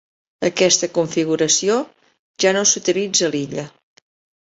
[0.47, 1.77] Aquesta configuració
[2.45, 3.73] ja no s'utilitza a l'illa.